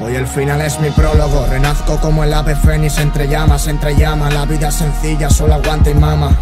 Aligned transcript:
Hoy 0.00 0.16
el 0.16 0.26
final 0.26 0.60
es 0.62 0.80
mi 0.80 0.90
prólogo, 0.90 1.46
renazco 1.46 1.98
como 2.00 2.24
el 2.24 2.32
ave 2.32 2.56
fénix 2.56 2.98
entre 2.98 3.28
llamas, 3.28 3.68
entre 3.68 3.94
llamas, 3.94 4.32
la 4.32 4.46
vida 4.46 4.70
sencilla, 4.70 5.28
solo 5.28 5.54
aguanta 5.54 5.90
y 5.90 5.94
mama. 5.94 6.36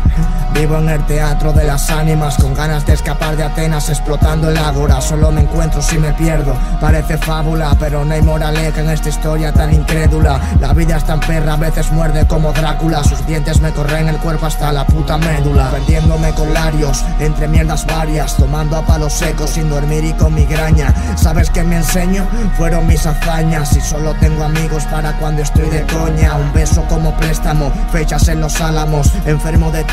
Vivo 0.54 0.78
en 0.78 0.88
el 0.88 1.04
teatro 1.06 1.52
de 1.52 1.64
las 1.64 1.90
ánimas, 1.90 2.36
con 2.36 2.54
ganas 2.54 2.84
de 2.84 2.94
escapar 2.94 3.36
de 3.36 3.44
Atenas, 3.44 3.88
explotando 3.88 4.50
el 4.50 4.58
ágora, 4.58 5.00
solo 5.00 5.30
me 5.30 5.42
encuentro 5.42 5.80
si 5.80 5.98
me 5.98 6.12
pierdo. 6.12 6.54
Parece 6.80 7.16
fábula, 7.18 7.74
pero 7.78 8.04
no 8.04 8.12
hay 8.12 8.22
moraleja 8.22 8.80
en 8.80 8.90
esta 8.90 9.08
historia 9.08 9.52
tan 9.52 9.72
incrédula. 9.72 10.40
La 10.60 10.72
vida 10.72 10.96
es 10.96 11.04
tan 11.04 11.20
perra, 11.20 11.54
a 11.54 11.56
veces 11.56 11.90
muerde 11.92 12.26
como 12.26 12.52
Drácula, 12.52 13.02
sus 13.04 13.24
dientes 13.26 13.60
me 13.60 13.70
corren 13.70 14.08
el 14.08 14.18
cuerpo 14.18 14.46
hasta 14.46 14.72
la 14.72 14.84
puta 14.86 15.16
médula. 15.18 15.70
Perdiéndome 15.70 16.32
con 16.34 16.52
larios, 16.52 17.04
entre 17.18 17.48
mierdas 17.48 17.86
varias, 17.86 18.36
tomando 18.36 18.76
a 18.76 18.82
palos 18.82 19.12
secos, 19.12 19.50
sin 19.50 19.68
dormir 19.70 20.04
y 20.04 20.12
con 20.14 20.34
migraña. 20.34 20.92
¿Sabes 21.16 21.50
qué 21.50 21.62
me 21.62 21.76
enseño? 21.76 22.26
Fueron 22.56 22.86
mis 22.86 23.06
hazañas 23.06 23.76
y 23.76 23.80
solo 23.80 24.14
tengo 24.14 24.44
amigos 24.44 24.84
para 24.84 25.12
cuando 25.18 25.42
estoy 25.42 25.68
de 25.70 25.86
coña 25.86 26.34
Un 26.34 26.52
beso 26.52 26.82
como 26.88 27.14
préstamo, 27.16 27.70
fechas 27.92 28.28
en 28.28 28.40
los 28.40 28.60
álamos 28.60 29.10
Enfermo 29.26 29.70
de 29.70 29.84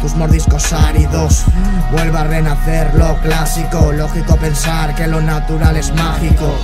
tus 0.00 0.14
mordiscos 0.14 0.72
áridos 0.72 1.44
Vuelvo 1.90 2.16
a 2.16 2.24
renacer, 2.24 2.94
lo 2.94 3.16
clásico 3.18 3.92
Lógico 3.92 4.36
pensar 4.36 4.94
que 4.94 5.06
lo 5.06 5.20
natural 5.20 5.76
es 5.76 5.92
mágico 5.94 6.56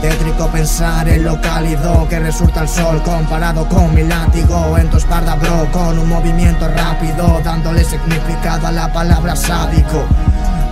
Tétrico 0.00 0.48
pensar 0.48 1.08
en 1.08 1.24
lo 1.24 1.38
cálido 1.40 2.08
que 2.08 2.18
resulta 2.18 2.62
el 2.62 2.68
sol 2.68 3.02
comparado 3.02 3.68
con 3.68 3.94
mi 3.94 4.02
látigo 4.02 4.78
en 4.78 4.88
tu 4.88 4.96
espalda 4.96 5.36
bro 5.36 5.70
con 5.70 5.98
un 5.98 6.08
movimiento 6.08 6.66
rápido 6.68 7.40
dándole 7.44 7.84
significado 7.84 8.66
a 8.66 8.72
la 8.72 8.92
palabra 8.92 9.36
sádico. 9.36 10.04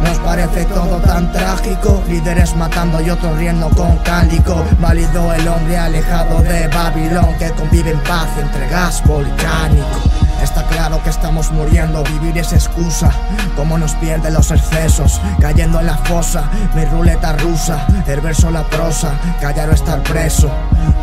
Nos 0.02 0.18
parece 0.18 0.64
todo 0.64 0.96
tan 1.02 1.30
trágico, 1.30 2.02
líderes 2.08 2.56
matando 2.56 3.00
y 3.00 3.10
otros 3.10 3.36
riendo 3.36 3.68
con 3.70 3.98
cálico. 3.98 4.64
Válido 4.80 5.32
el 5.32 5.46
hombre 5.46 5.78
alejado 5.78 6.42
de 6.42 6.66
Babilón 6.66 7.36
que 7.38 7.50
convive 7.50 7.90
en 7.90 8.00
paz 8.00 8.28
entre 8.36 8.66
gas 8.68 9.00
volcánico. 9.04 10.29
Está 10.42 10.64
claro 10.64 11.02
que 11.02 11.10
estamos 11.10 11.50
muriendo, 11.52 12.02
vivir 12.04 12.38
es 12.38 12.52
excusa. 12.52 13.10
Como 13.56 13.78
nos 13.78 13.94
pierden 13.94 14.34
los 14.34 14.50
excesos, 14.50 15.20
cayendo 15.40 15.80
en 15.80 15.86
la 15.86 15.96
fosa, 15.96 16.44
mi 16.74 16.84
ruleta 16.84 17.32
rusa, 17.34 17.86
el 18.06 18.20
verso 18.20 18.50
la 18.50 18.64
prosa, 18.64 19.12
callar 19.40 19.68
o 19.68 19.72
estar 19.72 20.02
preso. 20.02 20.50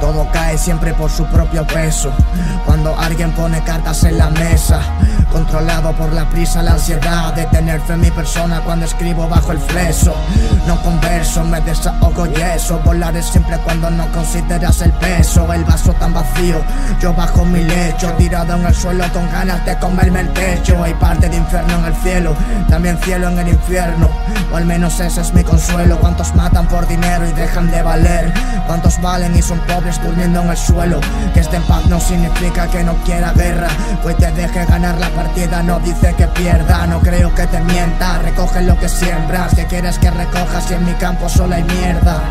Todo 0.02 0.28
cae 0.32 0.58
siempre 0.58 0.94
por 0.94 1.12
su 1.12 1.26
propio 1.26 1.66
peso. 1.68 2.12
Cuando 2.66 2.98
alguien 2.98 3.32
pone 3.32 3.64
cartas 3.64 4.04
en 4.04 4.18
la 4.18 4.30
mesa, 4.30 4.82
controlado 5.32 5.92
por 5.94 6.14
la 6.14 6.28
prisa, 6.30 6.62
la 6.64 6.72
ansiedad 6.72 7.34
de 7.34 7.46
tener 7.46 7.82
fe 7.82 7.94
en 7.94 8.02
mi 8.02 8.12
persona 8.12 8.62
cuando 8.62 8.86
escribo 8.86 9.28
bajo 9.28 9.52
el 9.52 9.60
fleso. 9.60 10.14
No 10.66 10.82
converso, 10.82 11.44
me 11.44 11.62
desahogo 11.62 12.26
y 12.28 12.34
eso. 12.42 12.80
Volar 12.84 13.16
es 13.16 13.26
siempre 13.26 13.58
cuando 13.60 13.90
no 13.90 14.12
consideras 14.12 14.82
el 14.82 14.92
peso. 14.94 15.52
El 15.54 15.64
vaso 15.64 15.94
tan 15.94 16.14
vacío, 16.14 16.62
yo 17.00 17.14
bajo 17.14 17.46
mi 17.46 17.64
lecho, 17.64 18.12
tirado 18.14 18.56
en 18.56 18.66
el 18.66 18.76
suelo 18.76 19.04
con 19.14 19.30
ganas 19.32 19.66
de 19.66 19.78
comerme 19.80 20.22
el 20.22 20.34
techo. 20.34 20.82
Hay 20.84 20.94
parte 20.96 21.30
de 21.30 21.38
infierno 21.38 21.80
en 21.80 21.86
el 21.86 21.96
cielo, 21.96 22.36
también 22.70 22.98
cielo 23.04 23.30
en 23.30 23.40
el 23.40 23.48
infierno. 23.50 24.10
O 24.52 24.58
al 24.58 24.66
menos 24.66 25.00
ese 25.00 25.22
es 25.22 25.34
mi 25.34 25.44
consuelo. 25.44 25.98
¿Cuántos 26.00 26.34
matan 26.36 26.68
por 26.68 26.88
dinero 26.88 27.28
y 27.28 27.34
dejan 27.34 27.70
de 27.72 27.82
valer? 27.82 28.34
¿Cuántos 28.66 29.00
valen 29.02 29.36
y 29.36 29.42
son 29.42 29.60
pobres 29.62 30.02
durmiendo 30.02 30.42
en 30.42 30.50
el 30.50 30.58
suelo? 30.58 31.00
Que 31.34 31.40
este 31.42 31.58
en 31.58 31.64
paz 31.64 31.86
no 31.88 32.00
significa 32.00 32.68
que 32.68 32.84
no 32.84 32.96
quiera 33.04 33.32
guerra. 33.34 33.68
Pues 34.04 34.18
te 34.18 34.32
deje 34.32 34.66
ganar 34.66 34.98
la 35.00 35.10
partida, 35.10 35.27
no 35.64 35.80
dice 35.80 36.14
que 36.16 36.28
pierda. 36.28 36.88
No 36.88 37.00
creo 37.00 37.34
que 37.34 37.46
te 37.48 37.60
mienta, 37.62 38.20
recoge 38.20 38.62
lo 38.62 38.78
que 38.80 38.88
siembras. 38.88 39.54
Que 39.54 39.66
quieres 39.66 39.98
que 40.00 40.10
recojas 40.10 40.66
si 40.66 40.74
en 40.74 40.86
mi 40.86 40.94
campo 40.94 41.30
solo 41.30 41.56
hay 41.56 41.64
mierda? 41.64 42.22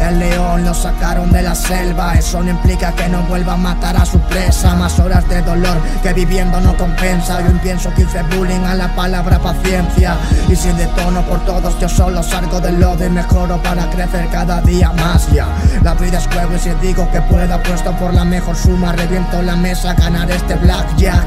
El 0.00 0.18
león 0.18 0.64
lo 0.64 0.74
sacaron 0.74 1.32
de 1.32 1.42
la 1.42 1.54
selva, 1.54 2.14
eso 2.14 2.42
no 2.42 2.50
implica 2.50 2.92
que 2.92 3.08
no 3.08 3.22
vuelva 3.22 3.54
a 3.54 3.56
matar 3.56 3.96
a 3.96 4.04
su 4.04 4.18
presa. 4.20 4.74
Más 4.74 4.98
horas 4.98 5.28
de 5.28 5.42
dolor 5.42 5.78
que 6.02 6.12
viviendo 6.12 6.60
no 6.60 6.76
compensa. 6.76 7.40
Yo 7.40 7.60
pienso 7.62 7.92
que 7.94 8.02
hice 8.02 8.22
bullying 8.36 8.64
a 8.64 8.74
la 8.74 8.94
palabra 8.94 9.38
paciencia. 9.38 10.16
Y 10.48 10.56
si 10.56 10.68
de 10.72 10.86
tono 10.88 11.22
por 11.22 11.44
todos, 11.44 11.78
yo 11.80 11.88
solo 11.88 12.22
salgo 12.22 12.60
del 12.60 12.80
lodo 12.80 13.04
y 13.04 13.10
mejoro 13.10 13.62
para 13.62 13.88
crecer 13.90 14.28
cada 14.30 14.60
día 14.60 14.92
más. 14.92 15.30
Ya, 15.32 15.48
la 15.82 15.94
vida 15.94 16.18
es 16.18 16.26
juego 16.26 16.54
y 16.54 16.58
si 16.58 16.70
digo 16.82 17.10
que 17.10 17.20
puedo, 17.22 17.54
apuesto 17.54 17.92
por 17.92 18.12
la 18.12 18.24
mejor 18.24 18.56
suma. 18.56 18.92
Reviento 18.92 19.42
la 19.42 19.56
mesa, 19.56 19.94
ganar 19.94 20.30
este 20.30 20.54
blackjack. 20.56 21.26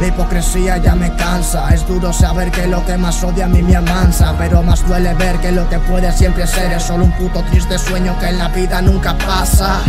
La 0.00 0.06
ya 0.64 0.94
me 0.94 1.14
cansa. 1.14 1.68
Es 1.72 1.86
duro 1.86 2.12
saber 2.12 2.50
que 2.50 2.66
lo 2.66 2.84
que 2.84 2.96
más 2.98 3.22
odia 3.22 3.44
a 3.46 3.48
mí 3.48 3.62
me 3.62 3.76
amansa. 3.76 4.34
Pero 4.38 4.62
más 4.62 4.86
duele 4.86 5.14
ver 5.14 5.38
que 5.38 5.52
lo 5.52 5.68
que 5.68 5.78
puede 5.78 6.10
siempre 6.12 6.46
ser 6.46 6.72
es 6.72 6.82
solo 6.82 7.04
un 7.04 7.12
puto 7.12 7.42
triste 7.44 7.78
sueño 7.78 8.18
que 8.18 8.28
en 8.28 8.38
la 8.38 8.48
vida 8.48 8.82
nunca 8.82 9.16
pasa. 9.16 9.80